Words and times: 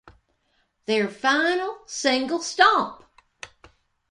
Their 0.85 1.07
final 1.07 1.77
single 1.85 2.41
Stomp! 2.41 3.03